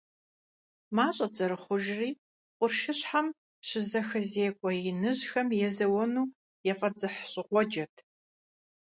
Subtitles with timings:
[0.95, 2.09] МащӀэт зэрыхъужри,
[2.57, 3.27] къуршыщхьэм
[3.67, 6.33] щызэхэзекӀуэ иныжьхэм езэуэну
[6.71, 7.93] яфӀэдзыхьщӀыгъуэджэт.